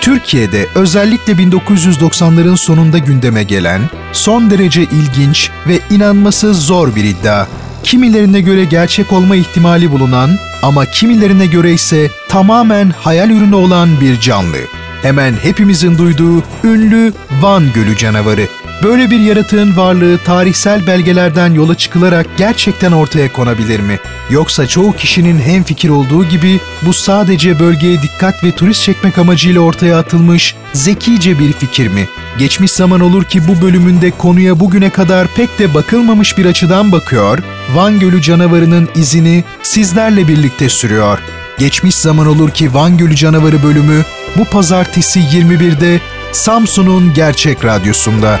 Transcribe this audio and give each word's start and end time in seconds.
Türkiye'de 0.00 0.66
özellikle 0.74 1.32
1990'ların 1.32 2.56
sonunda 2.56 2.98
gündeme 2.98 3.42
gelen, 3.42 3.80
son 4.12 4.50
derece 4.50 4.82
ilginç 4.82 5.50
ve 5.68 5.78
inanması 5.90 6.54
zor 6.54 6.96
bir 6.96 7.04
iddia. 7.04 7.46
Kimilerine 7.82 8.40
göre 8.40 8.64
gerçek 8.64 9.12
olma 9.12 9.36
ihtimali 9.36 9.92
bulunan 9.92 10.30
ama 10.62 10.86
kimilerine 10.86 11.46
göre 11.46 11.72
ise 11.72 12.10
tamamen 12.28 12.90
hayal 12.90 13.30
ürünü 13.30 13.54
olan 13.54 14.00
bir 14.00 14.20
canlı. 14.20 14.58
Hemen 15.02 15.32
hepimizin 15.42 15.98
duyduğu 15.98 16.42
ünlü 16.64 17.12
Van 17.42 17.72
Gölü 17.74 17.96
canavarı. 17.96 18.48
Böyle 18.82 19.10
bir 19.10 19.20
yaratığın 19.20 19.76
varlığı 19.76 20.18
tarihsel 20.18 20.86
belgelerden 20.86 21.54
yola 21.54 21.74
çıkılarak 21.74 22.26
gerçekten 22.36 22.92
ortaya 22.92 23.32
konabilir 23.32 23.80
mi? 23.80 23.98
Yoksa 24.30 24.66
çoğu 24.66 24.92
kişinin 24.92 25.38
hemfikir 25.38 25.88
olduğu 25.88 26.24
gibi 26.24 26.60
bu 26.82 26.92
sadece 26.92 27.58
bölgeye 27.58 28.02
dikkat 28.02 28.44
ve 28.44 28.52
turist 28.52 28.82
çekmek 28.82 29.18
amacıyla 29.18 29.60
ortaya 29.60 29.98
atılmış 29.98 30.54
zekice 30.72 31.38
bir 31.38 31.52
fikir 31.52 31.88
mi? 31.88 32.08
Geçmiş 32.38 32.72
zaman 32.72 33.00
olur 33.00 33.24
ki 33.24 33.40
bu 33.48 33.62
bölümünde 33.62 34.10
konuya 34.10 34.60
bugüne 34.60 34.90
kadar 34.90 35.28
pek 35.36 35.58
de 35.58 35.74
bakılmamış 35.74 36.38
bir 36.38 36.46
açıdan 36.46 36.92
bakıyor, 36.92 37.38
Van 37.74 37.98
Gölü 37.98 38.22
canavarının 38.22 38.88
izini 38.94 39.44
sizlerle 39.62 40.28
birlikte 40.28 40.68
sürüyor. 40.68 41.18
Geçmiş 41.58 41.94
zaman 41.94 42.26
olur 42.26 42.50
ki 42.50 42.74
Van 42.74 42.96
Gölü 42.96 43.16
canavarı 43.16 43.62
bölümü 43.62 44.04
bu 44.36 44.44
pazartesi 44.44 45.20
21'de 45.20 46.00
Samsun'un 46.32 47.14
Gerçek 47.14 47.64
Radyosu'nda. 47.64 48.40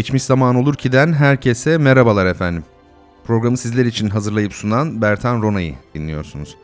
Geçmiş 0.00 0.22
zaman 0.22 0.56
olur 0.56 0.74
ki'den 0.74 1.12
herkese 1.12 1.78
merhabalar 1.78 2.26
efendim. 2.26 2.64
Programı 3.24 3.56
sizler 3.56 3.84
için 3.84 4.08
hazırlayıp 4.08 4.52
sunan 4.52 5.02
Bertan 5.02 5.42
Rona'yı 5.42 5.74
dinliyorsunuz. 5.94 6.56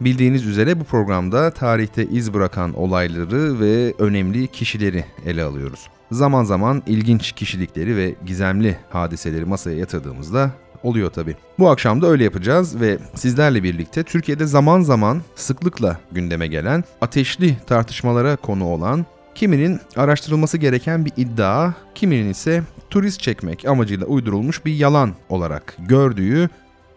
Bildiğiniz 0.00 0.46
üzere 0.46 0.80
bu 0.80 0.84
programda 0.84 1.50
tarihte 1.50 2.04
iz 2.06 2.34
bırakan 2.34 2.74
olayları 2.74 3.60
ve 3.60 3.94
önemli 3.98 4.46
kişileri 4.46 5.04
ele 5.26 5.42
alıyoruz. 5.42 5.88
Zaman 6.10 6.44
zaman 6.44 6.82
ilginç 6.86 7.32
kişilikleri 7.32 7.96
ve 7.96 8.14
gizemli 8.26 8.78
hadiseleri 8.90 9.44
masaya 9.44 9.76
yatırdığımızda 9.76 10.50
oluyor 10.82 11.10
tabi. 11.10 11.36
Bu 11.58 11.70
akşam 11.70 12.02
da 12.02 12.06
öyle 12.06 12.24
yapacağız 12.24 12.80
ve 12.80 12.98
sizlerle 13.14 13.62
birlikte 13.62 14.02
Türkiye'de 14.02 14.46
zaman 14.46 14.80
zaman 14.80 15.22
sıklıkla 15.34 15.98
gündeme 16.12 16.46
gelen, 16.46 16.84
ateşli 17.00 17.56
tartışmalara 17.66 18.36
konu 18.36 18.64
olan 18.64 19.06
Kiminin 19.34 19.80
araştırılması 19.96 20.58
gereken 20.58 21.04
bir 21.04 21.12
iddia, 21.16 21.72
kiminin 21.94 22.30
ise 22.30 22.62
turist 22.90 23.20
çekmek 23.20 23.64
amacıyla 23.64 24.06
uydurulmuş 24.06 24.64
bir 24.64 24.74
yalan 24.74 25.14
olarak 25.28 25.76
gördüğü 25.78 26.48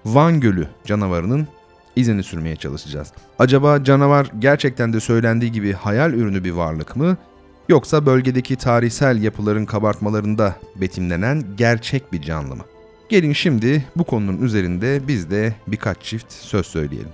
Van 0.05 0.39
Gölü 0.39 0.67
canavarının 0.85 1.47
izini 1.95 2.23
sürmeye 2.23 2.55
çalışacağız. 2.55 3.11
Acaba 3.39 3.83
canavar 3.83 4.31
gerçekten 4.39 4.93
de 4.93 4.99
söylendiği 4.99 5.51
gibi 5.51 5.73
hayal 5.73 6.13
ürünü 6.13 6.43
bir 6.43 6.51
varlık 6.51 6.95
mı? 6.95 7.17
Yoksa 7.69 8.05
bölgedeki 8.05 8.55
tarihsel 8.55 9.21
yapıların 9.21 9.65
kabartmalarında 9.65 10.55
betimlenen 10.75 11.43
gerçek 11.57 12.13
bir 12.13 12.21
canlı 12.21 12.55
mı? 12.55 12.63
Gelin 13.09 13.33
şimdi 13.33 13.85
bu 13.95 14.03
konunun 14.03 14.41
üzerinde 14.41 15.07
biz 15.07 15.31
de 15.31 15.55
birkaç 15.67 16.01
çift 16.01 16.33
söz 16.33 16.65
söyleyelim. 16.65 17.09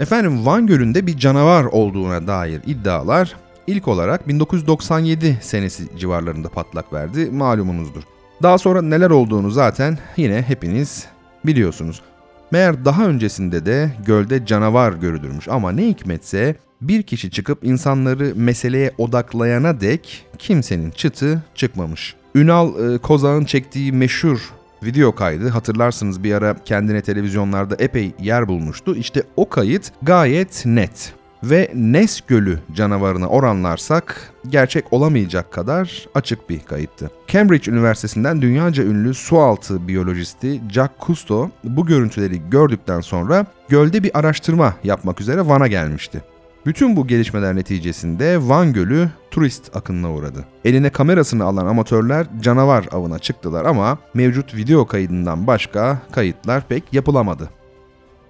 Efendim 0.00 0.46
Van 0.46 0.66
Gölü'nde 0.66 1.06
bir 1.06 1.18
canavar 1.18 1.64
olduğuna 1.64 2.26
dair 2.26 2.60
iddialar 2.66 3.36
ilk 3.68 3.88
olarak 3.88 4.28
1997 4.28 5.38
senesi 5.42 5.98
civarlarında 5.98 6.48
patlak 6.48 6.92
verdi 6.92 7.30
malumunuzdur. 7.30 8.02
Daha 8.42 8.58
sonra 8.58 8.82
neler 8.82 9.10
olduğunu 9.10 9.50
zaten 9.50 9.98
yine 10.16 10.42
hepiniz 10.42 11.06
biliyorsunuz. 11.46 12.02
Meğer 12.50 12.84
daha 12.84 13.06
öncesinde 13.06 13.66
de 13.66 13.92
gölde 14.06 14.46
canavar 14.46 14.92
görülürmüş 14.92 15.48
ama 15.48 15.72
ne 15.72 15.86
hikmetse 15.86 16.56
bir 16.80 17.02
kişi 17.02 17.30
çıkıp 17.30 17.64
insanları 17.64 18.32
meseleye 18.36 18.92
odaklayana 18.98 19.80
dek 19.80 20.26
kimsenin 20.38 20.90
çıtı 20.90 21.42
çıkmamış. 21.54 22.14
Ünal 22.34 22.94
e, 22.94 22.98
Kozağ'ın 22.98 23.44
çektiği 23.44 23.92
meşhur 23.92 24.52
video 24.82 25.14
kaydı 25.14 25.48
hatırlarsınız 25.48 26.24
bir 26.24 26.34
ara 26.34 26.56
kendine 26.64 27.02
televizyonlarda 27.02 27.76
epey 27.78 28.12
yer 28.20 28.48
bulmuştu. 28.48 28.96
İşte 28.96 29.22
o 29.36 29.48
kayıt 29.48 29.92
gayet 30.02 30.66
net 30.66 31.17
ve 31.42 31.70
Nes 31.74 32.20
Gölü 32.20 32.58
canavarına 32.74 33.28
oranlarsak 33.28 34.32
gerçek 34.48 34.92
olamayacak 34.92 35.52
kadar 35.52 36.06
açık 36.14 36.50
bir 36.50 36.60
kayıttı. 36.60 37.10
Cambridge 37.28 37.72
Üniversitesi'nden 37.72 38.42
dünyaca 38.42 38.84
ünlü 38.84 39.14
sualtı 39.14 39.88
biyolojisti 39.88 40.60
Jack 40.70 40.92
Cousteau 41.06 41.50
bu 41.64 41.86
görüntüleri 41.86 42.50
gördükten 42.50 43.00
sonra 43.00 43.46
gölde 43.68 44.02
bir 44.02 44.18
araştırma 44.18 44.74
yapmak 44.84 45.20
üzere 45.20 45.48
Van'a 45.48 45.66
gelmişti. 45.66 46.22
Bütün 46.66 46.96
bu 46.96 47.06
gelişmeler 47.06 47.56
neticesinde 47.56 48.48
Van 48.48 48.72
Gölü 48.72 49.08
turist 49.30 49.76
akınına 49.76 50.12
uğradı. 50.12 50.44
Eline 50.64 50.90
kamerasını 50.90 51.44
alan 51.44 51.66
amatörler 51.66 52.26
canavar 52.40 52.86
avına 52.92 53.18
çıktılar 53.18 53.64
ama 53.64 53.98
mevcut 54.14 54.56
video 54.56 54.86
kaydından 54.86 55.46
başka 55.46 55.98
kayıtlar 56.12 56.68
pek 56.68 56.92
yapılamadı. 56.92 57.50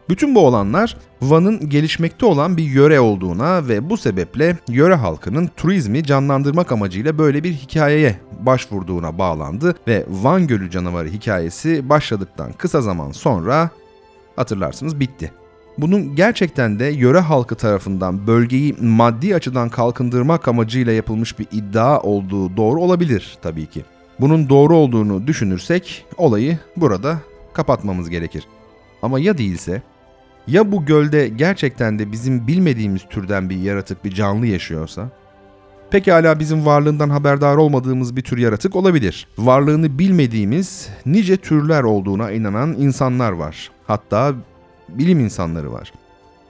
Bütün 0.08 0.34
bu 0.34 0.46
olanlar 0.46 0.96
Van'ın 1.22 1.68
gelişmekte 1.68 2.26
olan 2.26 2.56
bir 2.56 2.64
yöre 2.64 3.00
olduğuna 3.00 3.68
ve 3.68 3.90
bu 3.90 3.96
sebeple 3.96 4.58
yöre 4.68 4.94
halkının 4.94 5.50
turizmi 5.56 6.04
canlandırmak 6.04 6.72
amacıyla 6.72 7.18
böyle 7.18 7.44
bir 7.44 7.52
hikayeye 7.52 8.18
başvurduğuna 8.40 9.18
bağlandı 9.18 9.74
ve 9.88 10.06
Van 10.08 10.46
Gölü 10.46 10.70
canavarı 10.70 11.08
hikayesi 11.08 11.88
başladıktan 11.88 12.52
kısa 12.52 12.80
zaman 12.80 13.12
sonra 13.12 13.70
hatırlarsınız 14.36 15.00
bitti. 15.00 15.32
Bunun 15.78 16.16
gerçekten 16.16 16.78
de 16.78 16.84
yöre 16.84 17.18
halkı 17.18 17.54
tarafından 17.54 18.26
bölgeyi 18.26 18.76
maddi 18.80 19.34
açıdan 19.34 19.68
kalkındırmak 19.68 20.48
amacıyla 20.48 20.92
yapılmış 20.92 21.38
bir 21.38 21.46
iddia 21.52 22.00
olduğu 22.00 22.56
doğru 22.56 22.80
olabilir 22.80 23.38
tabii 23.42 23.66
ki. 23.66 23.84
Bunun 24.20 24.48
doğru 24.48 24.76
olduğunu 24.76 25.26
düşünürsek 25.26 26.04
olayı 26.16 26.58
burada 26.76 27.18
kapatmamız 27.52 28.10
gerekir. 28.10 28.44
Ama 29.02 29.20
ya 29.20 29.38
değilse 29.38 29.82
ya 30.48 30.72
bu 30.72 30.84
gölde 30.84 31.28
gerçekten 31.28 31.98
de 31.98 32.12
bizim 32.12 32.46
bilmediğimiz 32.46 33.02
türden 33.10 33.50
bir 33.50 33.56
yaratık, 33.56 34.04
bir 34.04 34.10
canlı 34.14 34.46
yaşıyorsa? 34.46 35.08
Pekala 35.90 36.40
bizim 36.40 36.66
varlığından 36.66 37.10
haberdar 37.10 37.56
olmadığımız 37.56 38.16
bir 38.16 38.22
tür 38.22 38.38
yaratık 38.38 38.76
olabilir. 38.76 39.26
Varlığını 39.38 39.98
bilmediğimiz 39.98 40.88
nice 41.06 41.36
türler 41.36 41.82
olduğuna 41.82 42.30
inanan 42.30 42.74
insanlar 42.74 43.32
var. 43.32 43.70
Hatta 43.86 44.34
bilim 44.88 45.20
insanları 45.20 45.72
var. 45.72 45.92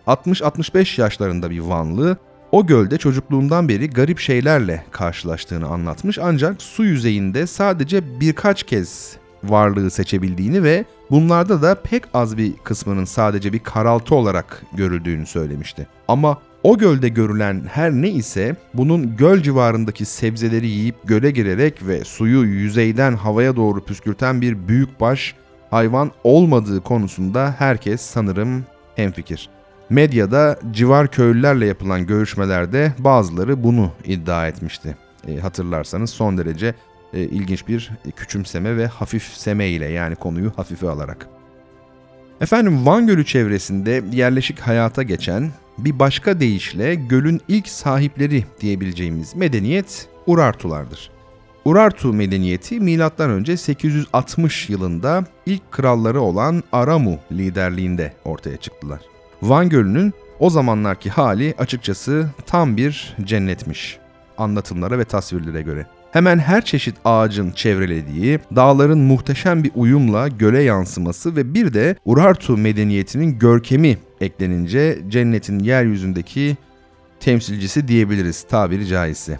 60-65 0.06 1.00
yaşlarında 1.00 1.50
bir 1.50 1.58
Vanlı 1.58 2.16
o 2.52 2.66
gölde 2.66 2.98
çocukluğundan 2.98 3.68
beri 3.68 3.90
garip 3.90 4.18
şeylerle 4.18 4.84
karşılaştığını 4.90 5.66
anlatmış 5.66 6.18
ancak 6.18 6.62
su 6.62 6.84
yüzeyinde 6.84 7.46
sadece 7.46 8.20
birkaç 8.20 8.62
kez 8.62 9.16
varlığı 9.44 9.90
seçebildiğini 9.90 10.62
ve 10.62 10.84
bunlarda 11.10 11.62
da 11.62 11.74
pek 11.74 12.04
az 12.14 12.36
bir 12.36 12.56
kısmının 12.56 13.04
sadece 13.04 13.52
bir 13.52 13.58
karaltı 13.58 14.14
olarak 14.14 14.62
görüldüğünü 14.72 15.26
söylemişti. 15.26 15.86
Ama 16.08 16.38
o 16.62 16.78
gölde 16.78 17.08
görülen 17.08 17.62
her 17.72 17.92
ne 17.92 18.08
ise 18.10 18.56
bunun 18.74 19.16
göl 19.16 19.42
civarındaki 19.42 20.04
sebzeleri 20.04 20.66
yiyip 20.66 20.96
göle 21.04 21.30
girerek 21.30 21.86
ve 21.86 22.04
suyu 22.04 22.44
yüzeyden 22.44 23.16
havaya 23.16 23.56
doğru 23.56 23.84
püskürten 23.84 24.40
bir 24.40 24.68
büyükbaş 24.68 25.34
hayvan 25.70 26.12
olmadığı 26.24 26.80
konusunda 26.80 27.54
herkes 27.58 28.00
sanırım 28.00 28.64
hemfikir. 28.96 29.48
Medyada 29.90 30.58
civar 30.70 31.08
köylülerle 31.08 31.66
yapılan 31.66 32.06
görüşmelerde 32.06 32.92
bazıları 32.98 33.64
bunu 33.64 33.90
iddia 34.04 34.48
etmişti. 34.48 34.96
E, 35.28 35.36
hatırlarsanız 35.36 36.10
son 36.10 36.38
derece 36.38 36.74
e, 37.12 37.20
ilginç 37.20 37.68
bir 37.68 37.90
küçümseme 38.16 38.76
ve 38.76 38.86
hafifseme 38.86 39.68
ile 39.68 39.86
yani 39.86 40.16
konuyu 40.16 40.52
hafife 40.56 40.88
alarak. 40.88 41.28
Efendim 42.40 42.86
Van 42.86 43.06
Gölü 43.06 43.26
çevresinde 43.26 44.02
yerleşik 44.12 44.60
hayata 44.60 45.02
geçen 45.02 45.50
bir 45.78 45.98
başka 45.98 46.40
deyişle 46.40 46.94
gölün 46.94 47.40
ilk 47.48 47.68
sahipleri 47.68 48.44
diyebileceğimiz 48.60 49.36
medeniyet 49.36 50.08
Urartulardır. 50.26 51.10
Urartu 51.64 52.12
medeniyeti 52.12 52.80
M.Ö. 52.80 53.56
860 53.56 54.70
yılında 54.70 55.24
ilk 55.46 55.70
kralları 55.70 56.20
olan 56.20 56.62
Aramu 56.72 57.18
liderliğinde 57.32 58.12
ortaya 58.24 58.56
çıktılar. 58.56 59.00
Van 59.42 59.68
Gölü'nün 59.68 60.12
o 60.38 60.50
zamanlarki 60.50 61.10
hali 61.10 61.54
açıkçası 61.58 62.30
tam 62.46 62.76
bir 62.76 63.16
cennetmiş 63.24 63.98
anlatımlara 64.38 64.98
ve 64.98 65.04
tasvirlere 65.04 65.62
göre. 65.62 65.86
Hemen 66.12 66.38
her 66.38 66.64
çeşit 66.64 66.94
ağacın 67.04 67.50
çevrelediği, 67.50 68.38
dağların 68.56 68.98
muhteşem 68.98 69.64
bir 69.64 69.70
uyumla 69.74 70.28
göle 70.28 70.62
yansıması 70.62 71.36
ve 71.36 71.54
bir 71.54 71.74
de 71.74 71.96
Urartu 72.04 72.56
medeniyetinin 72.56 73.38
görkemi 73.38 73.98
eklenince 74.20 74.98
cennetin 75.08 75.58
yeryüzündeki 75.58 76.56
temsilcisi 77.20 77.88
diyebiliriz 77.88 78.42
tabiri 78.42 78.86
caizse. 78.86 79.38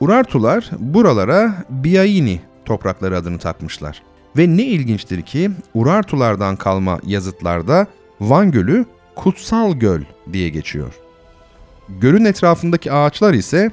Urartular 0.00 0.70
buralara 0.78 1.54
Biaini 1.70 2.40
toprakları 2.64 3.16
adını 3.16 3.38
takmışlar. 3.38 4.02
Ve 4.36 4.56
ne 4.56 4.64
ilginçtir 4.64 5.22
ki 5.22 5.50
Urartulardan 5.74 6.56
kalma 6.56 7.00
yazıtlarda 7.06 7.86
Van 8.20 8.50
Gölü 8.50 8.84
Kutsal 9.16 9.74
Göl 9.74 10.00
diye 10.32 10.48
geçiyor. 10.48 10.94
Gölün 11.88 12.24
etrafındaki 12.24 12.92
ağaçlar 12.92 13.34
ise 13.34 13.70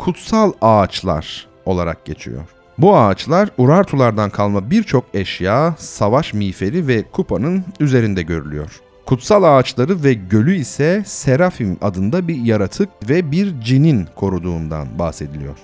kutsal 0.00 0.52
ağaçlar 0.60 1.46
olarak 1.66 2.04
geçiyor. 2.04 2.42
Bu 2.78 2.96
ağaçlar 2.96 3.48
Urartulardan 3.58 4.30
kalma 4.30 4.70
birçok 4.70 5.04
eşya, 5.14 5.74
savaş 5.78 6.34
miğferi 6.34 6.88
ve 6.88 7.02
kupanın 7.02 7.64
üzerinde 7.80 8.22
görülüyor. 8.22 8.80
Kutsal 9.06 9.42
ağaçları 9.42 10.04
ve 10.04 10.14
gölü 10.14 10.56
ise 10.56 11.02
Serafim 11.06 11.76
adında 11.80 12.28
bir 12.28 12.36
yaratık 12.36 12.88
ve 13.08 13.30
bir 13.30 13.60
cinin 13.60 14.08
koruduğundan 14.16 14.98
bahsediliyor. 14.98 15.56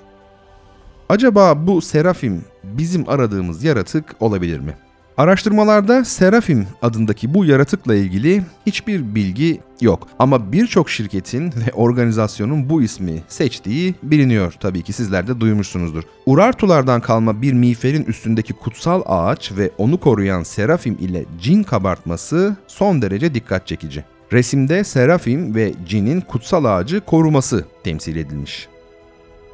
Acaba 1.08 1.66
bu 1.66 1.82
Serafim 1.82 2.44
bizim 2.64 3.08
aradığımız 3.08 3.64
yaratık 3.64 4.16
olabilir 4.20 4.60
mi? 4.60 4.74
Araştırmalarda 5.18 6.04
Serafim 6.04 6.66
adındaki 6.82 7.34
bu 7.34 7.44
yaratıkla 7.44 7.94
ilgili 7.94 8.42
hiçbir 8.66 9.14
bilgi 9.14 9.60
yok. 9.80 10.08
Ama 10.18 10.52
birçok 10.52 10.90
şirketin 10.90 11.46
ve 11.66 11.72
organizasyonun 11.74 12.70
bu 12.70 12.82
ismi 12.82 13.22
seçtiği 13.28 13.94
biliniyor. 14.02 14.54
Tabii 14.60 14.82
ki 14.82 14.92
sizler 14.92 15.26
de 15.26 15.40
duymuşsunuzdur. 15.40 16.02
Urartulardan 16.26 17.00
kalma 17.00 17.42
bir 17.42 17.52
miğferin 17.52 18.04
üstündeki 18.04 18.52
kutsal 18.52 19.02
ağaç 19.06 19.52
ve 19.52 19.70
onu 19.78 20.00
koruyan 20.00 20.42
Serafim 20.42 20.96
ile 21.00 21.24
cin 21.40 21.62
kabartması 21.62 22.56
son 22.66 23.02
derece 23.02 23.34
dikkat 23.34 23.66
çekici. 23.66 24.04
Resimde 24.32 24.84
Serafim 24.84 25.54
ve 25.54 25.72
cinin 25.88 26.20
kutsal 26.20 26.64
ağacı 26.64 27.00
koruması 27.00 27.64
temsil 27.84 28.16
edilmiş. 28.16 28.68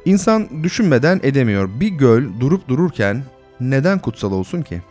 İnsan 0.05 0.63
düşünmeden 0.63 1.19
edemiyor. 1.23 1.69
Bir 1.79 1.87
göl 1.87 2.23
durup 2.39 2.67
dururken 2.67 3.23
neden 3.59 3.99
kutsal 3.99 4.31
olsun 4.31 4.61
ki? 4.61 4.81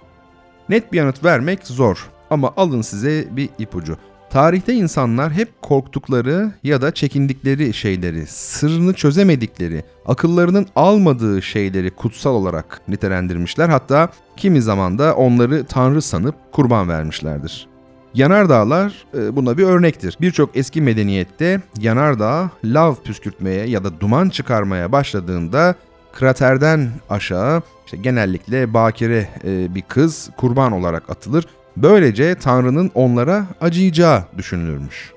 Net 0.68 0.92
bir 0.92 0.98
yanıt 0.98 1.24
vermek 1.24 1.66
zor 1.66 2.10
ama 2.30 2.52
alın 2.56 2.82
size 2.82 3.24
bir 3.30 3.48
ipucu. 3.58 3.96
Tarihte 4.30 4.74
insanlar 4.74 5.32
hep 5.32 5.62
korktukları 5.62 6.52
ya 6.62 6.82
da 6.82 6.94
çekindikleri 6.94 7.74
şeyleri, 7.74 8.26
sırrını 8.26 8.94
çözemedikleri, 8.94 9.84
akıllarının 10.06 10.66
almadığı 10.76 11.42
şeyleri 11.42 11.90
kutsal 11.90 12.34
olarak 12.34 12.80
nitelendirmişler. 12.88 13.68
Hatta 13.68 14.08
kimi 14.36 14.62
zaman 14.62 14.98
da 14.98 15.16
onları 15.16 15.64
tanrı 15.64 16.02
sanıp 16.02 16.34
kurban 16.52 16.88
vermişlerdir. 16.88 17.68
Yanardağlar 18.14 19.04
e, 19.14 19.36
buna 19.36 19.58
bir 19.58 19.64
örnektir. 19.64 20.16
Birçok 20.20 20.56
eski 20.56 20.82
medeniyette 20.82 21.60
yanardağ 21.80 22.50
lav 22.64 22.94
püskürtmeye 22.94 23.66
ya 23.66 23.84
da 23.84 24.00
duman 24.00 24.28
çıkarmaya 24.28 24.92
başladığında 24.92 25.74
kraterden 26.12 26.90
aşağı 27.10 27.62
işte 27.84 27.96
genellikle 27.96 28.74
bakire 28.74 29.28
e, 29.44 29.74
bir 29.74 29.82
kız 29.82 30.30
kurban 30.36 30.72
olarak 30.72 31.10
atılır. 31.10 31.46
Böylece 31.76 32.34
Tanrı'nın 32.34 32.90
onlara 32.94 33.46
acıyacağı 33.60 34.24
düşünülürmüş. 34.38 35.12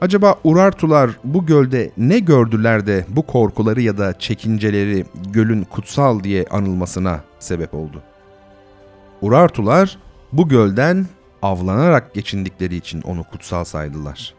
Acaba 0.00 0.34
Urartular 0.44 1.10
bu 1.24 1.46
gölde 1.46 1.90
ne 1.96 2.18
gördüler 2.18 2.86
de 2.86 3.04
bu 3.08 3.26
korkuları 3.26 3.80
ya 3.80 3.98
da 3.98 4.18
çekinceleri 4.18 5.04
gölün 5.32 5.64
kutsal 5.64 6.24
diye 6.24 6.44
anılmasına 6.50 7.20
sebep 7.38 7.74
oldu? 7.74 8.02
Urartular 9.22 9.98
bu 10.32 10.48
gölden 10.48 11.06
avlanarak 11.42 12.14
geçindikleri 12.14 12.76
için 12.76 13.02
onu 13.02 13.24
kutsal 13.24 13.64
saydılar. 13.64 14.34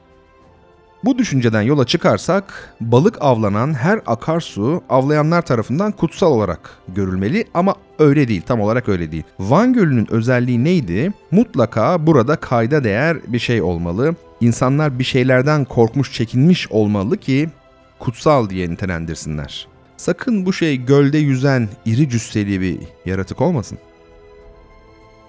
Bu 1.05 1.17
düşünceden 1.17 1.61
yola 1.61 1.85
çıkarsak 1.85 2.75
balık 2.81 3.17
avlanan 3.21 3.73
her 3.73 3.99
akarsu 4.05 4.83
avlayanlar 4.89 5.41
tarafından 5.41 5.91
kutsal 5.91 6.31
olarak 6.31 6.69
görülmeli 6.87 7.45
ama 7.53 7.75
öyle 7.99 8.27
değil 8.27 8.41
tam 8.41 8.61
olarak 8.61 8.89
öyle 8.89 9.11
değil. 9.11 9.23
Van 9.39 9.73
Gölü'nün 9.73 10.11
özelliği 10.11 10.63
neydi? 10.63 11.13
Mutlaka 11.31 12.07
burada 12.07 12.35
kayda 12.35 12.83
değer 12.83 13.17
bir 13.27 13.39
şey 13.39 13.61
olmalı. 13.61 14.15
İnsanlar 14.41 14.99
bir 14.99 15.03
şeylerden 15.03 15.65
korkmuş 15.65 16.13
çekinmiş 16.13 16.71
olmalı 16.71 17.17
ki 17.17 17.49
kutsal 17.99 18.49
diye 18.49 18.69
nitelendirsinler. 18.69 19.67
Sakın 19.97 20.45
bu 20.45 20.53
şey 20.53 20.77
gölde 20.77 21.17
yüzen 21.17 21.69
iri 21.85 22.09
cüsseli 22.09 22.61
bir 22.61 22.79
yaratık 23.05 23.41
olmasın. 23.41 23.77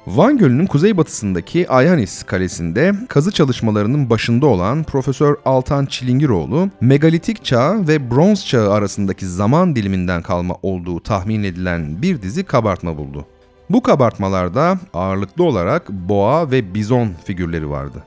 Van 0.06 0.38
Gölü'nün 0.38 0.66
kuzeybatısındaki 0.66 1.68
Ayanis 1.68 2.22
Kalesi'nde 2.22 2.92
kazı 3.08 3.32
çalışmalarının 3.32 4.10
başında 4.10 4.46
olan 4.46 4.84
Profesör 4.84 5.36
Altan 5.44 5.86
Çilingiroğlu, 5.86 6.70
megalitik 6.80 7.44
çağ 7.44 7.88
ve 7.88 8.10
bronz 8.10 8.46
çağı 8.46 8.72
arasındaki 8.72 9.26
zaman 9.26 9.76
diliminden 9.76 10.22
kalma 10.22 10.56
olduğu 10.62 11.00
tahmin 11.00 11.42
edilen 11.42 12.02
bir 12.02 12.22
dizi 12.22 12.44
kabartma 12.44 12.98
buldu. 12.98 13.26
Bu 13.70 13.82
kabartmalarda 13.82 14.78
ağırlıklı 14.94 15.44
olarak 15.44 15.90
boğa 15.90 16.50
ve 16.50 16.74
bizon 16.74 17.10
figürleri 17.24 17.70
vardı. 17.70 18.04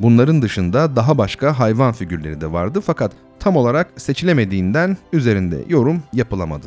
Bunların 0.00 0.42
dışında 0.42 0.96
daha 0.96 1.18
başka 1.18 1.58
hayvan 1.58 1.92
figürleri 1.92 2.40
de 2.40 2.52
vardı 2.52 2.80
fakat 2.86 3.12
tam 3.40 3.56
olarak 3.56 3.88
seçilemediğinden 3.96 4.96
üzerinde 5.12 5.64
yorum 5.68 6.02
yapılamadı. 6.12 6.66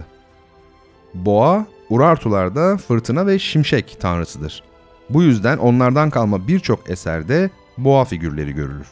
Boğa, 1.14 1.66
Urartularda 1.90 2.78
fırtına 2.78 3.28
ve 3.28 3.40
şimşek 3.40 3.98
tanrısıdır. 4.00 4.64
Bu 5.10 5.24
yüzden 5.24 5.58
onlardan 5.58 6.10
kalma 6.10 6.48
birçok 6.48 6.90
eserde 6.90 7.50
boğa 7.78 8.06
figürleri 8.06 8.54
görülür. 8.54 8.88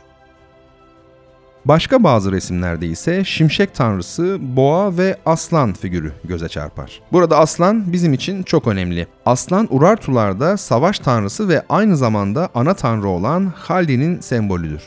Başka 1.66 2.04
bazı 2.04 2.32
resimlerde 2.32 2.88
ise 2.88 3.24
şimşek 3.24 3.76
tanrısı, 3.76 4.38
boğa 4.42 4.98
ve 4.98 5.18
aslan 5.26 5.74
figürü 5.74 6.14
göze 6.24 6.50
çarpar. 6.50 7.02
Burada 7.12 7.38
aslan 7.38 7.94
bizim 7.94 8.14
için 8.14 8.44
çok 8.44 8.68
önemli. 8.68 9.08
Aslan 9.26 9.68
Urartularda 9.70 10.58
savaş 10.58 11.00
tanrısı 11.00 11.50
ve 11.50 11.64
aynı 11.70 11.98
zamanda 11.98 12.50
ana 12.56 12.74
tanrı 12.74 13.08
olan 13.08 13.54
Haldi'nin 13.56 14.20
sembolüdür. 14.20 14.82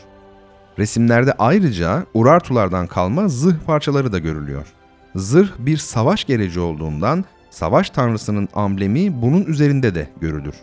Resimlerde 0.79 1.33
ayrıca 1.39 2.05
Urartulardan 2.15 2.87
kalma 2.87 3.29
zırh 3.29 3.57
parçaları 3.67 4.13
da 4.13 4.19
görülüyor. 4.19 4.67
Zırh 5.15 5.51
bir 5.59 5.77
savaş 5.77 6.25
gereci 6.25 6.61
olduğundan 6.61 7.25
savaş 7.59 7.91
tanrısının 7.91 8.49
amblemi 8.55 9.23
bunun 9.23 9.45
üzerinde 9.45 9.95
de 9.95 10.09
görülür. 10.21 10.55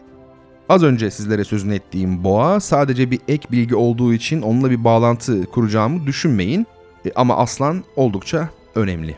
Az 0.69 0.83
önce 0.83 1.11
sizlere 1.11 1.43
sözünü 1.43 1.75
ettiğim 1.75 2.23
boğa 2.23 2.59
sadece 2.59 3.11
bir 3.11 3.19
ek 3.27 3.47
bilgi 3.51 3.75
olduğu 3.75 4.13
için 4.13 4.41
onunla 4.41 4.71
bir 4.71 4.83
bağlantı 4.83 5.45
kuracağımı 5.45 6.07
düşünmeyin. 6.07 6.67
E, 7.05 7.11
ama 7.15 7.37
aslan 7.37 7.83
oldukça 7.95 8.49
önemli. 8.75 9.15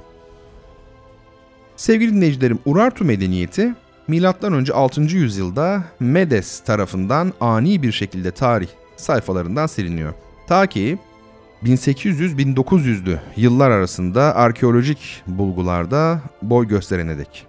Sevgili 1.76 2.14
dinleyicilerim, 2.14 2.60
Urartu 2.66 3.06
medeniyeti 3.06 3.74
M.Ö. 4.08 4.74
6. 4.74 5.02
yüzyılda 5.02 5.84
Medes 6.00 6.60
tarafından 6.60 7.34
ani 7.42 7.84
bir 7.84 7.92
şekilde 7.92 8.32
tarih 8.32 8.70
sayfalarından 8.96 9.68
siliniyor. 9.68 10.14
Ta 10.48 10.68
ki 10.68 10.98
1800-1900'lü 11.64 13.18
yıllar 13.36 13.72
arasında 13.72 14.36
arkeolojik 14.36 15.24
bulgularda 15.28 16.22
boy 16.42 16.68
gösterene 16.68 17.18
dek. 17.18 17.48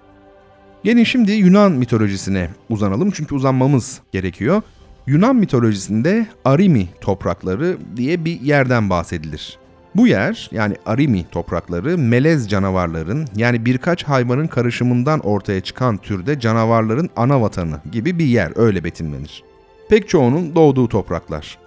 Gelin 0.88 1.04
şimdi 1.04 1.32
Yunan 1.32 1.72
mitolojisine 1.72 2.50
uzanalım 2.68 3.10
çünkü 3.10 3.34
uzanmamız 3.34 4.00
gerekiyor. 4.12 4.62
Yunan 5.06 5.36
mitolojisinde 5.36 6.26
Arimi 6.44 6.88
toprakları 7.00 7.76
diye 7.96 8.24
bir 8.24 8.40
yerden 8.40 8.90
bahsedilir. 8.90 9.58
Bu 9.96 10.06
yer 10.06 10.48
yani 10.52 10.76
Arimi 10.86 11.24
toprakları 11.30 11.98
melez 11.98 12.50
canavarların 12.50 13.26
yani 13.36 13.64
birkaç 13.64 14.04
hayvanın 14.04 14.46
karışımından 14.46 15.20
ortaya 15.20 15.60
çıkan 15.60 15.96
türde 15.96 16.40
canavarların 16.40 17.10
ana 17.16 17.40
vatanı 17.40 17.80
gibi 17.92 18.18
bir 18.18 18.26
yer 18.26 18.52
öyle 18.56 18.84
betimlenir. 18.84 19.42
Pek 19.88 20.08
çoğunun 20.08 20.54
doğduğu 20.54 20.88
topraklar. 20.88 21.58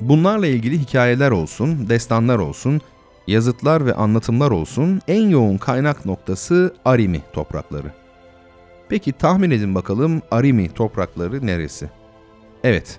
Bunlarla 0.00 0.46
ilgili 0.46 0.78
hikayeler 0.78 1.30
olsun, 1.30 1.88
destanlar 1.88 2.38
olsun, 2.38 2.80
yazıtlar 3.26 3.86
ve 3.86 3.94
anlatımlar 3.94 4.50
olsun 4.50 5.00
en 5.08 5.28
yoğun 5.28 5.58
kaynak 5.58 6.06
noktası 6.06 6.74
Arimi 6.84 7.20
toprakları. 7.32 7.99
Peki 8.90 9.12
tahmin 9.12 9.50
edin 9.50 9.74
bakalım 9.74 10.22
Arimi 10.30 10.68
toprakları 10.68 11.46
neresi? 11.46 11.90
Evet, 12.64 12.98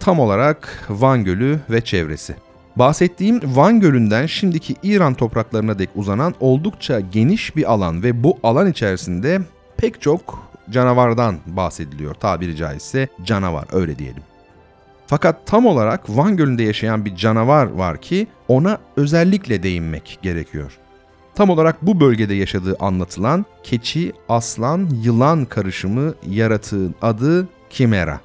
tam 0.00 0.20
olarak 0.20 0.86
Van 0.90 1.24
Gölü 1.24 1.60
ve 1.70 1.80
çevresi. 1.80 2.34
Bahsettiğim 2.76 3.40
Van 3.56 3.80
Gölü'nden 3.80 4.26
şimdiki 4.26 4.74
İran 4.82 5.14
topraklarına 5.14 5.78
dek 5.78 5.88
uzanan 5.94 6.34
oldukça 6.40 7.00
geniş 7.00 7.56
bir 7.56 7.72
alan 7.72 8.02
ve 8.02 8.22
bu 8.24 8.38
alan 8.42 8.70
içerisinde 8.70 9.40
pek 9.76 10.00
çok 10.00 10.50
canavardan 10.70 11.36
bahsediliyor 11.46 12.14
tabiri 12.14 12.56
caizse 12.56 13.08
canavar 13.24 13.64
öyle 13.72 13.98
diyelim. 13.98 14.22
Fakat 15.06 15.46
tam 15.46 15.66
olarak 15.66 16.16
Van 16.16 16.36
Gölü'nde 16.36 16.62
yaşayan 16.62 17.04
bir 17.04 17.16
canavar 17.16 17.66
var 17.66 18.00
ki 18.00 18.26
ona 18.48 18.78
özellikle 18.96 19.62
değinmek 19.62 20.18
gerekiyor. 20.22 20.78
Tam 21.34 21.50
olarak 21.50 21.86
bu 21.86 22.00
bölgede 22.00 22.34
yaşadığı 22.34 22.76
anlatılan 22.80 23.44
keçi, 23.62 24.12
aslan, 24.28 24.88
yılan 25.02 25.44
karışımı 25.44 26.14
yaratığın 26.28 26.94
adı 27.02 27.48
Kimera. 27.70 28.20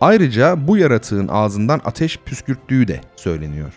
Ayrıca 0.00 0.68
bu 0.68 0.76
yaratığın 0.76 1.28
ağzından 1.28 1.80
ateş 1.84 2.18
püskürttüğü 2.18 2.88
de 2.88 3.00
söyleniyor. 3.16 3.72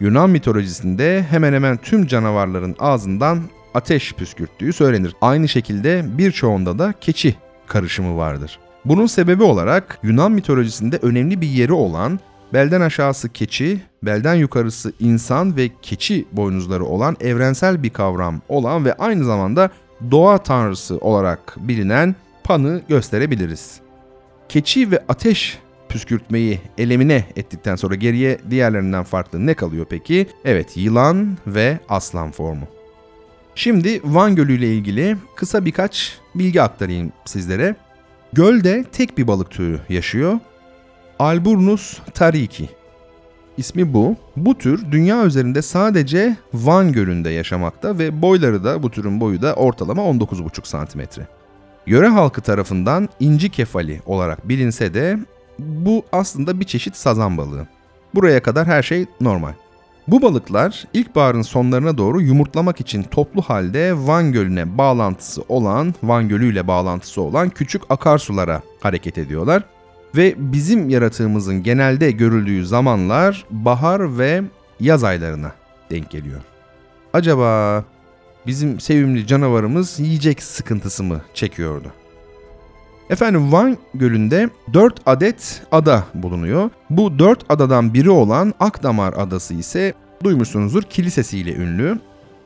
Yunan 0.00 0.30
mitolojisinde 0.30 1.22
hemen 1.30 1.52
hemen 1.52 1.76
tüm 1.76 2.06
canavarların 2.06 2.76
ağzından 2.78 3.40
ateş 3.74 4.12
püskürttüğü 4.12 4.72
söylenir. 4.72 5.14
Aynı 5.20 5.48
şekilde 5.48 6.04
birçoğunda 6.18 6.78
da 6.78 6.94
keçi 7.00 7.36
karışımı 7.66 8.16
vardır. 8.16 8.58
Bunun 8.84 9.06
sebebi 9.06 9.42
olarak 9.42 9.98
Yunan 10.02 10.32
mitolojisinde 10.32 10.98
önemli 11.02 11.40
bir 11.40 11.48
yeri 11.48 11.72
olan 11.72 12.20
belden 12.52 12.80
aşağısı 12.80 13.28
keçi, 13.28 13.80
belden 14.02 14.34
yukarısı 14.34 14.92
insan 15.00 15.56
ve 15.56 15.70
keçi 15.82 16.24
boynuzları 16.32 16.84
olan 16.84 17.16
evrensel 17.20 17.82
bir 17.82 17.90
kavram 17.90 18.40
olan 18.48 18.84
ve 18.84 18.94
aynı 18.94 19.24
zamanda 19.24 19.70
doğa 20.10 20.38
tanrısı 20.38 20.98
olarak 20.98 21.56
bilinen 21.56 22.14
Pan'ı 22.44 22.82
gösterebiliriz. 22.88 23.80
Keçi 24.48 24.90
ve 24.90 25.04
ateş 25.08 25.58
püskürtmeyi 25.88 26.60
elemine 26.78 27.24
ettikten 27.36 27.76
sonra 27.76 27.94
geriye 27.94 28.38
diğerlerinden 28.50 29.04
farklı 29.04 29.46
ne 29.46 29.54
kalıyor 29.54 29.86
peki? 29.90 30.26
Evet 30.44 30.76
yılan 30.76 31.38
ve 31.46 31.78
aslan 31.88 32.30
formu. 32.30 32.66
Şimdi 33.54 34.00
Van 34.04 34.36
Gölü 34.36 34.58
ile 34.58 34.74
ilgili 34.74 35.16
kısa 35.36 35.64
birkaç 35.64 36.18
bilgi 36.34 36.62
aktarayım 36.62 37.12
sizlere. 37.24 37.76
Gölde 38.32 38.84
tek 38.92 39.18
bir 39.18 39.26
balık 39.26 39.50
türü 39.50 39.80
yaşıyor. 39.88 40.38
Alburnus 41.20 41.98
tariki. 42.14 42.68
İsmi 43.56 43.94
bu. 43.94 44.16
Bu 44.36 44.58
tür 44.58 44.92
dünya 44.92 45.24
üzerinde 45.24 45.62
sadece 45.62 46.36
Van 46.54 46.92
Gölü'nde 46.92 47.30
yaşamakta 47.30 47.98
ve 47.98 48.22
boyları 48.22 48.64
da 48.64 48.82
bu 48.82 48.90
türün 48.90 49.20
boyu 49.20 49.42
da 49.42 49.54
ortalama 49.54 50.02
19,5 50.02 50.68
santimetre. 50.68 51.28
Yöre 51.86 52.08
halkı 52.08 52.40
tarafından 52.40 53.08
inci 53.20 53.50
kefali 53.50 54.00
olarak 54.06 54.48
bilinse 54.48 54.94
de 54.94 55.18
bu 55.58 56.02
aslında 56.12 56.60
bir 56.60 56.64
çeşit 56.64 56.96
sazan 56.96 57.38
balığı. 57.38 57.66
Buraya 58.14 58.42
kadar 58.42 58.66
her 58.66 58.82
şey 58.82 59.06
normal. 59.20 59.52
Bu 60.08 60.22
balıklar 60.22 60.84
ilkbaharın 60.92 61.42
sonlarına 61.42 61.98
doğru 61.98 62.20
yumurtlamak 62.20 62.80
için 62.80 63.02
toplu 63.02 63.42
halde 63.42 64.06
Van 64.06 64.32
Gölü'ne 64.32 64.78
bağlantısı 64.78 65.42
olan, 65.48 65.94
Van 66.02 66.28
Gölü 66.28 66.52
ile 66.52 66.66
bağlantısı 66.66 67.22
olan 67.22 67.50
küçük 67.50 67.82
akarsulara 67.90 68.62
hareket 68.80 69.18
ediyorlar. 69.18 69.62
Ve 70.16 70.34
bizim 70.36 70.88
yaratığımızın 70.88 71.62
genelde 71.62 72.10
görüldüğü 72.10 72.66
zamanlar 72.66 73.44
bahar 73.50 74.18
ve 74.18 74.42
yaz 74.80 75.04
aylarına 75.04 75.52
denk 75.90 76.10
geliyor. 76.10 76.40
Acaba 77.12 77.84
bizim 78.46 78.80
sevimli 78.80 79.26
canavarımız 79.26 80.00
yiyecek 80.00 80.42
sıkıntısı 80.42 81.02
mı 81.02 81.20
çekiyordu? 81.34 81.92
Efendim 83.10 83.52
Van 83.52 83.78
Gölü'nde 83.94 84.50
4 84.72 85.00
adet 85.06 85.62
ada 85.72 86.04
bulunuyor. 86.14 86.70
Bu 86.90 87.18
4 87.18 87.44
adadan 87.48 87.94
biri 87.94 88.10
olan 88.10 88.54
Akdamar 88.60 89.12
Adası 89.12 89.54
ise 89.54 89.94
duymuşsunuzdur 90.24 90.82
kilisesiyle 90.82 91.54
ünlü. 91.54 91.98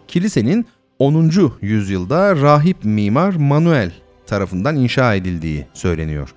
Kilisenin 0.09 0.67
10. 0.99 1.31
yüzyılda 1.61 2.37
rahip 2.37 2.85
mimar 2.85 3.35
Manuel 3.35 3.93
tarafından 4.27 4.77
inşa 4.77 5.15
edildiği 5.15 5.67
söyleniyor. 5.73 6.35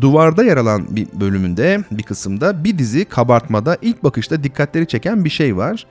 Duvarda 0.00 0.44
yer 0.44 0.56
alan 0.56 0.86
bir 0.90 1.08
bölümünde, 1.20 1.84
bir 1.90 2.02
kısımda 2.02 2.64
bir 2.64 2.78
dizi 2.78 3.04
kabartmada 3.04 3.76
ilk 3.82 4.04
bakışta 4.04 4.42
dikkatleri 4.42 4.86
çeken 4.86 5.24
bir 5.24 5.30
şey 5.30 5.56
var. 5.56 5.86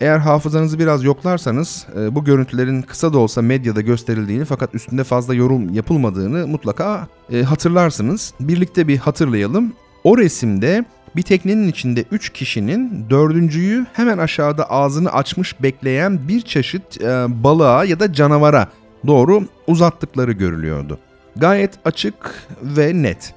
Eğer 0.00 0.18
hafızanızı 0.18 0.78
biraz 0.78 1.04
yoklarsanız 1.04 1.86
e, 1.98 2.14
bu 2.14 2.24
görüntülerin 2.24 2.82
kısa 2.82 3.12
da 3.12 3.18
olsa 3.18 3.42
medyada 3.42 3.80
gösterildiğini 3.80 4.44
fakat 4.44 4.74
üstünde 4.74 5.04
fazla 5.04 5.34
yorum 5.34 5.74
yapılmadığını 5.74 6.46
mutlaka 6.46 7.08
e, 7.32 7.42
hatırlarsınız. 7.42 8.34
Birlikte 8.40 8.88
bir 8.88 8.98
hatırlayalım. 8.98 9.72
O 10.04 10.18
resimde 10.18 10.84
bir 11.16 11.22
teknenin 11.22 11.68
içinde 11.68 12.04
3 12.10 12.30
kişinin 12.30 13.06
dördüncüyü 13.10 13.86
hemen 13.92 14.18
aşağıda 14.18 14.70
ağzını 14.70 15.12
açmış 15.12 15.62
bekleyen 15.62 16.28
bir 16.28 16.40
çeşit 16.40 17.00
e, 17.00 17.26
balığa 17.44 17.84
ya 17.84 18.00
da 18.00 18.12
canavara 18.12 18.68
doğru 19.06 19.44
uzattıkları 19.66 20.32
görülüyordu. 20.32 20.98
Gayet 21.36 21.70
açık 21.84 22.48
ve 22.62 23.02
net. 23.02 23.34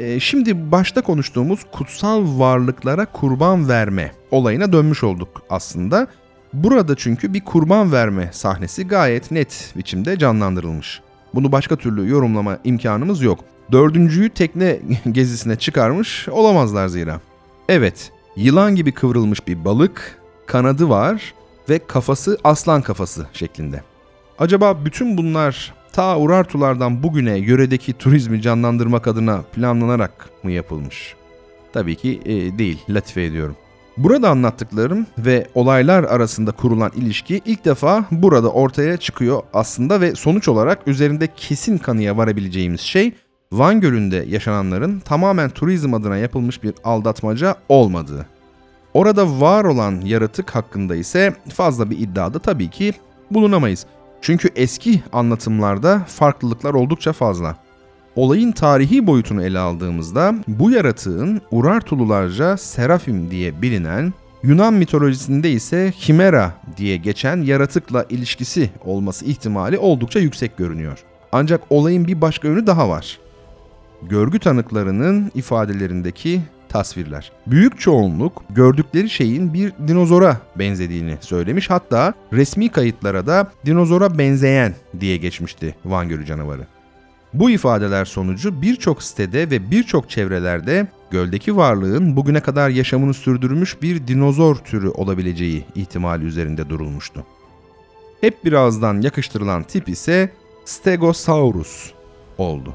E, 0.00 0.20
şimdi 0.20 0.72
başta 0.72 1.00
konuştuğumuz 1.00 1.60
kutsal 1.72 2.38
varlıklara 2.38 3.06
kurban 3.06 3.68
verme 3.68 4.12
olayına 4.30 4.72
dönmüş 4.72 5.04
olduk 5.04 5.42
aslında. 5.50 6.06
Burada 6.52 6.96
çünkü 6.96 7.34
bir 7.34 7.40
kurban 7.40 7.92
verme 7.92 8.30
sahnesi 8.32 8.88
gayet 8.88 9.30
net 9.30 9.72
biçimde 9.76 10.18
canlandırılmış. 10.18 11.00
Bunu 11.34 11.52
başka 11.52 11.76
türlü 11.76 12.08
yorumlama 12.08 12.58
imkanımız 12.64 13.22
yok. 13.22 13.40
Dördüncüyü 13.72 14.30
tekne 14.30 14.78
gezisine 15.12 15.56
çıkarmış 15.56 16.28
olamazlar 16.28 16.88
zira. 16.88 17.20
Evet, 17.68 18.12
yılan 18.36 18.76
gibi 18.76 18.92
kıvrılmış 18.92 19.46
bir 19.48 19.64
balık, 19.64 20.18
kanadı 20.46 20.88
var 20.88 21.34
ve 21.68 21.78
kafası 21.86 22.38
aslan 22.44 22.82
kafası 22.82 23.26
şeklinde. 23.32 23.82
Acaba 24.38 24.84
bütün 24.84 25.16
bunlar 25.16 25.74
ta 25.96 26.18
Urartulardan 26.18 27.02
bugüne 27.02 27.38
yöredeki 27.38 27.92
turizmi 27.92 28.42
canlandırmak 28.42 29.06
adına 29.06 29.42
planlanarak 29.42 30.30
mı 30.42 30.52
yapılmış? 30.52 31.14
Tabii 31.72 31.96
ki 31.96 32.20
e, 32.24 32.58
değil, 32.58 32.78
latife 32.88 33.22
ediyorum. 33.22 33.56
Burada 33.96 34.30
anlattıklarım 34.30 35.06
ve 35.18 35.46
olaylar 35.54 36.04
arasında 36.04 36.52
kurulan 36.52 36.92
ilişki 36.96 37.40
ilk 37.44 37.64
defa 37.64 38.04
burada 38.10 38.50
ortaya 38.50 38.96
çıkıyor 38.96 39.42
aslında 39.54 40.00
ve 40.00 40.14
sonuç 40.14 40.48
olarak 40.48 40.88
üzerinde 40.88 41.28
kesin 41.36 41.78
kanıya 41.78 42.16
varabileceğimiz 42.16 42.80
şey 42.80 43.14
Van 43.52 43.80
Gölü'nde 43.80 44.24
yaşananların 44.28 45.00
tamamen 45.00 45.50
turizm 45.50 45.94
adına 45.94 46.16
yapılmış 46.16 46.62
bir 46.62 46.74
aldatmaca 46.84 47.56
olmadığı. 47.68 48.26
Orada 48.94 49.40
var 49.40 49.64
olan 49.64 50.00
yaratık 50.00 50.50
hakkında 50.50 50.96
ise 50.96 51.34
fazla 51.54 51.90
bir 51.90 51.98
iddiada 51.98 52.38
tabii 52.38 52.70
ki 52.70 52.92
bulunamayız. 53.30 53.86
Çünkü 54.20 54.48
eski 54.56 55.02
anlatımlarda 55.12 55.98
farklılıklar 56.06 56.74
oldukça 56.74 57.12
fazla. 57.12 57.56
Olayın 58.16 58.52
tarihi 58.52 59.06
boyutunu 59.06 59.42
ele 59.42 59.58
aldığımızda 59.58 60.34
bu 60.48 60.70
yaratığın 60.70 61.40
Urartulularca 61.50 62.56
Serafim 62.56 63.30
diye 63.30 63.62
bilinen, 63.62 64.12
Yunan 64.42 64.74
mitolojisinde 64.74 65.50
ise 65.50 65.92
Himera 66.08 66.52
diye 66.76 66.96
geçen 66.96 67.42
yaratıkla 67.42 68.06
ilişkisi 68.10 68.70
olması 68.84 69.24
ihtimali 69.24 69.78
oldukça 69.78 70.20
yüksek 70.20 70.56
görünüyor. 70.56 70.98
Ancak 71.32 71.60
olayın 71.70 72.06
bir 72.06 72.20
başka 72.20 72.48
yönü 72.48 72.66
daha 72.66 72.88
var. 72.88 73.18
Görgü 74.02 74.38
tanıklarının 74.38 75.32
ifadelerindeki 75.34 76.40
tasvirler. 76.76 77.32
Büyük 77.46 77.80
çoğunluk 77.80 78.42
gördükleri 78.50 79.10
şeyin 79.10 79.54
bir 79.54 79.72
dinozora 79.88 80.40
benzediğini 80.56 81.16
söylemiş. 81.20 81.70
Hatta 81.70 82.14
resmi 82.32 82.68
kayıtlara 82.68 83.26
da 83.26 83.50
dinozora 83.66 84.18
benzeyen 84.18 84.74
diye 85.00 85.16
geçmişti 85.16 85.74
Van 85.84 86.08
Gölü 86.08 86.26
canavarı. 86.26 86.66
Bu 87.34 87.50
ifadeler 87.50 88.04
sonucu 88.04 88.62
birçok 88.62 89.02
sitede 89.02 89.50
ve 89.50 89.70
birçok 89.70 90.10
çevrelerde 90.10 90.86
göldeki 91.10 91.56
varlığın 91.56 92.16
bugüne 92.16 92.40
kadar 92.40 92.70
yaşamını 92.70 93.14
sürdürmüş 93.14 93.82
bir 93.82 94.06
dinozor 94.06 94.56
türü 94.56 94.88
olabileceği 94.88 95.64
ihtimali 95.74 96.24
üzerinde 96.24 96.68
durulmuştu. 96.68 97.26
Hep 98.20 98.44
birazdan 98.44 99.00
yakıştırılan 99.00 99.62
tip 99.62 99.88
ise 99.88 100.30
Stegosaurus 100.64 101.92
oldu. 102.38 102.74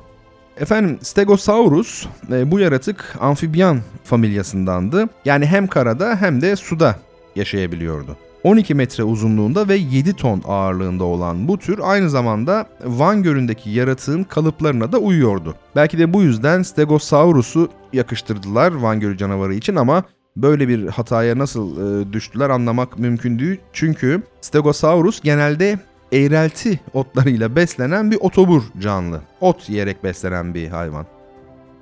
Efendim 0.62 0.98
Stegosaurus 1.02 2.06
e, 2.32 2.52
bu 2.52 2.60
yaratık 2.60 3.16
amfibiyan 3.20 3.80
familyasındandı. 4.04 5.10
Yani 5.26 5.46
hem 5.46 5.68
karada 5.68 6.16
hem 6.16 6.42
de 6.42 6.56
suda 6.56 6.96
yaşayabiliyordu. 7.36 8.18
12 8.44 8.76
metre 8.76 9.04
uzunluğunda 9.04 9.68
ve 9.68 9.76
7 9.76 10.14
ton 10.14 10.42
ağırlığında 10.48 11.04
olan 11.04 11.48
bu 11.48 11.58
tür 11.58 11.80
aynı 11.84 12.10
zamanda 12.10 12.66
Van 12.84 13.24
Gölü'ndeki 13.24 13.70
yaratığın 13.70 14.24
kalıplarına 14.24 14.92
da 14.92 14.98
uyuyordu. 14.98 15.56
Belki 15.76 15.98
de 15.98 16.14
bu 16.14 16.22
yüzden 16.22 16.62
Stegosaurus'u 16.62 17.70
yakıştırdılar 17.94 18.72
Van 18.72 19.00
Gölü 19.00 19.18
canavarı 19.18 19.54
için 19.54 19.76
ama 19.76 20.04
böyle 20.38 20.68
bir 20.68 20.88
hataya 20.88 21.38
nasıl 21.38 21.78
e, 22.02 22.14
düştüler 22.14 22.50
anlamak 22.50 23.00
mümkün 23.00 23.40
değil. 23.40 23.60
Çünkü 23.74 24.22
Stegosaurus 24.42 25.22
genelde 25.22 25.80
eğrelti 26.12 26.80
otlarıyla 26.94 27.56
beslenen 27.56 28.12
bir 28.12 28.18
otobur 28.22 28.64
canlı. 28.80 29.22
Ot 29.42 29.70
yiyerek 29.70 30.04
beslenen 30.04 30.54
bir 30.54 30.68
hayvan. 30.68 31.06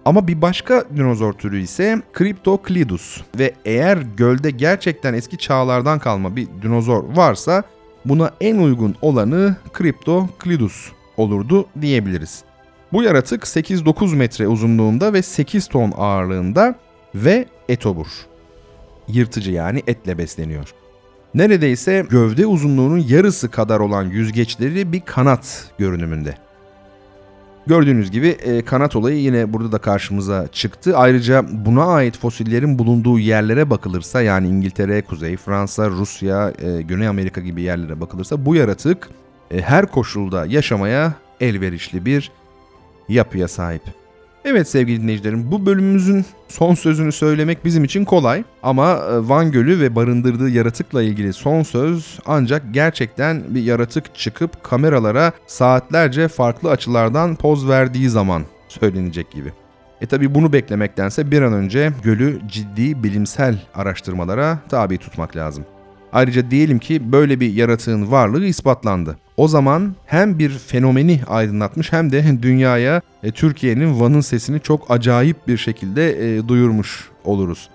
Ama 0.06 0.28
bir 0.28 0.42
başka 0.42 0.84
dinozor 0.96 1.34
türü 1.34 1.62
ise 1.62 2.02
Cryptoclidus 2.18 3.22
ve 3.40 3.54
eğer 3.66 3.98
gölde 3.98 4.52
gerçekten 4.52 5.14
eski 5.14 5.38
çağlardan 5.38 6.00
kalma 6.00 6.36
bir 6.36 6.48
dinozor 6.62 7.04
varsa 7.16 7.64
buna 8.06 8.32
en 8.42 8.58
uygun 8.58 8.96
olanı 9.02 9.56
Cryptoclidus 9.78 10.92
olurdu 11.18 11.66
diyebiliriz. 11.82 12.44
Bu 12.94 13.04
yaratık 13.04 13.44
8-9 13.44 14.16
metre 14.16 14.48
uzunluğunda 14.48 15.14
ve 15.14 15.22
8 15.22 15.68
ton 15.68 15.94
ağırlığında 15.98 16.76
ve 17.16 17.46
etobur. 17.70 18.08
Yırtıcı 19.08 19.52
yani 19.52 19.84
etle 19.88 20.18
besleniyor. 20.18 20.74
Neredeyse 21.34 22.06
gövde 22.10 22.46
uzunluğunun 22.46 22.98
yarısı 22.98 23.52
kadar 23.52 23.80
olan 23.80 24.04
yüzgeçleri 24.04 24.92
bir 24.92 25.02
kanat 25.02 25.72
görünümünde. 25.78 26.36
Gördüğünüz 27.68 28.12
gibi 28.12 28.28
e, 28.28 28.66
kanat 28.66 28.96
olayı 28.96 29.18
yine 29.18 29.54
burada 29.54 29.72
da 29.72 29.78
karşımıza 29.78 30.48
çıktı. 30.52 30.98
Ayrıca 30.98 31.46
buna 31.52 31.86
ait 31.86 32.18
fosillerin 32.18 32.80
bulunduğu 32.80 33.20
yerlere 33.20 33.70
bakılırsa 33.70 34.22
yani 34.22 34.48
İngiltere, 34.48 35.02
Kuzey 35.02 35.38
Fransa, 35.38 35.90
Rusya, 35.90 36.54
e, 36.62 36.82
Güney 36.82 37.08
Amerika 37.08 37.42
gibi 37.42 37.62
yerlere 37.62 38.02
bakılırsa 38.02 38.46
bu 38.46 38.56
yaratık 38.56 39.10
e, 39.52 39.62
her 39.62 39.86
koşulda 39.86 40.46
yaşamaya 40.46 41.14
elverişli 41.42 42.06
bir 42.06 42.32
yapıya 43.10 43.48
sahip. 43.48 43.99
Evet 44.46 44.70
sevgili 44.70 45.02
dinleyicilerim 45.02 45.52
bu 45.52 45.66
bölümümüzün 45.66 46.26
son 46.48 46.76
sözünü 46.76 47.12
söylemek 47.12 47.66
bizim 47.66 47.84
için 47.84 48.06
kolay 48.06 48.44
ama 48.64 48.92
e, 48.94 49.30
Van 49.30 49.52
Gölü 49.52 49.80
ve 49.80 49.96
barındırdığı 49.96 50.50
yaratıkla 50.50 51.04
ilgili 51.04 51.34
son 51.34 51.64
söz 51.64 52.20
ancak 52.26 52.64
gerçekten 52.72 53.44
bir 53.56 53.64
yaratık 53.64 54.16
çıkıp 54.16 54.64
kameralara 54.64 55.32
saatlerce 55.48 56.28
farklı 56.28 56.70
açılardan 56.70 57.36
poz 57.36 57.70
verdiği 57.70 58.10
zaman 58.10 58.44
söylenecek 58.68 59.32
gibi. 59.32 59.54
E 60.02 60.06
tabi 60.06 60.36
bunu 60.36 60.54
beklemektense 60.54 61.32
bir 61.32 61.42
an 61.42 61.54
önce 61.54 61.92
gölü 62.04 62.42
ciddi 62.48 63.04
bilimsel 63.04 63.62
araştırmalara 63.76 64.60
tabi 64.70 64.98
tutmak 64.98 65.36
lazım. 65.36 65.66
Ayrıca 66.14 66.52
diyelim 66.52 66.80
ki 66.80 67.12
böyle 67.12 67.40
bir 67.40 67.54
yaratığın 67.54 68.12
varlığı 68.12 68.46
ispatlandı. 68.46 69.18
O 69.40 69.48
zaman 69.48 69.96
hem 70.06 70.40
bir 70.40 70.50
fenomeni 70.50 71.20
aydınlatmış 71.28 71.94
hem 71.94 72.12
de 72.12 72.24
dünyaya 72.42 73.02
e, 73.24 73.32
Türkiye'nin 73.32 74.00
Van'ın 74.00 74.22
sesini 74.22 74.60
çok 74.60 74.92
acayip 74.92 75.48
bir 75.48 75.58
şekilde 75.58 76.38
e, 76.38 76.48
duyurmuş 76.48 77.10
oluruz. 77.24 77.70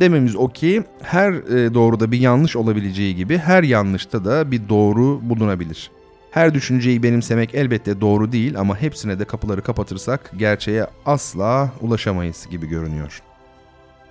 Dememiz 0.00 0.36
o 0.36 0.48
ki 0.48 0.82
her 1.02 1.32
e, 1.32 1.74
doğruda 1.74 2.12
bir 2.12 2.18
yanlış 2.18 2.56
olabileceği 2.56 3.16
gibi 3.16 3.38
her 3.38 3.62
yanlışta 3.62 4.24
da 4.24 4.50
bir 4.50 4.68
doğru 4.68 5.20
bulunabilir. 5.22 5.90
Her 6.30 6.54
düşünceyi 6.54 7.02
benimsemek 7.02 7.54
elbette 7.54 8.00
doğru 8.00 8.32
değil 8.32 8.58
ama 8.58 8.80
hepsine 8.80 9.18
de 9.18 9.24
kapıları 9.24 9.62
kapatırsak 9.62 10.30
gerçeğe 10.36 10.86
asla 11.06 11.72
ulaşamayız 11.80 12.46
gibi 12.50 12.66
görünüyor. 12.66 13.22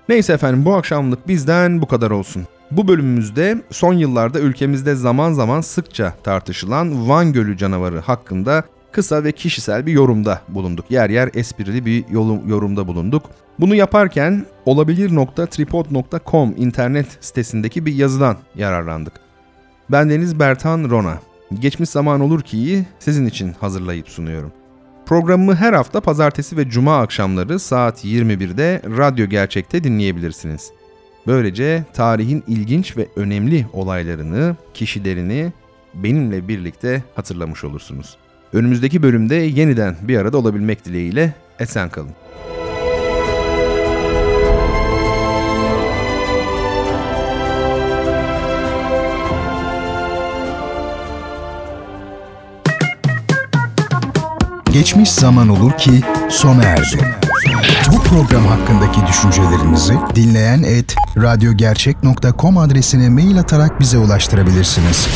Neyse 0.10 0.34
efendim 0.34 0.66
bu 0.66 0.74
akşamlık 0.74 1.28
bizden 1.28 1.82
bu 1.82 1.88
kadar 1.88 2.12
olsun. 2.12 2.48
Bu 2.78 2.88
bölümümüzde 2.88 3.62
son 3.72 3.94
yıllarda 3.94 4.40
ülkemizde 4.40 4.96
zaman 4.96 5.34
zaman 5.34 5.62
sıkça 5.62 6.14
tartışılan 6.24 7.10
Van 7.10 7.34
Gölü 7.34 7.58
canavarı 7.58 8.00
hakkında 8.00 8.64
kısa 8.92 9.24
ve 9.24 9.32
kişisel 9.32 9.86
bir 9.86 9.92
yorumda 9.92 10.42
bulunduk. 10.50 10.92
Yer 10.92 11.10
yer 11.10 11.30
esprili 11.34 11.86
bir 11.86 12.10
yorumda 12.48 12.88
bulunduk. 12.88 13.24
Bunu 13.60 13.76
yaparken 13.76 14.46
olabilir.tripod.com 14.66 16.54
internet 16.58 17.18
sitesindeki 17.20 17.86
bir 17.86 17.94
yazıdan 17.94 18.38
yararlandık. 18.56 19.14
Ben 19.92 20.10
Deniz 20.10 20.40
Bertan 20.40 20.90
Rona. 20.90 21.20
Geçmiş 21.60 21.90
zaman 21.90 22.22
olur 22.22 22.42
ki 22.42 22.86
sizin 23.00 23.26
için 23.26 23.54
hazırlayıp 23.60 24.10
sunuyorum. 24.10 24.52
Programımı 25.06 25.56
her 25.56 25.74
hafta 25.74 26.02
pazartesi 26.02 26.58
ve 26.58 26.70
cuma 26.70 27.02
akşamları 27.02 27.60
saat 27.60 28.06
21'de 28.06 28.82
Radyo 28.98 29.26
Gerçek'te 29.26 29.84
dinleyebilirsiniz. 29.84 30.72
Böylece 31.28 31.84
tarihin 31.94 32.44
ilginç 32.48 32.98
ve 32.98 33.08
önemli 33.16 33.66
olaylarını, 33.74 34.56
kişilerini 34.74 35.54
benimle 35.94 36.48
birlikte 36.48 37.04
hatırlamış 37.16 37.64
olursunuz. 37.64 38.18
Önümüzdeki 38.54 39.04
bölümde 39.04 39.36
yeniden 39.36 39.96
bir 40.02 40.18
arada 40.18 40.38
olabilmek 40.38 40.86
dileğiyle 40.86 41.34
esen 41.60 41.90
kalın. 41.90 42.12
Geçmiş 54.74 55.12
zaman 55.12 55.50
olur 55.50 55.72
ki 55.78 55.92
sona 56.30 56.64
erdi. 56.64 56.98
Bu 57.92 58.04
program 58.04 58.46
hakkındaki 58.46 59.08
düşüncelerinizi 59.08 59.94
dinleyen 60.16 60.64
et 60.64 60.96
radyogercek.com 61.18 62.58
adresine 62.58 63.10
mail 63.10 63.40
atarak 63.40 63.80
bize 63.80 63.98
ulaştırabilirsiniz. 63.98 65.08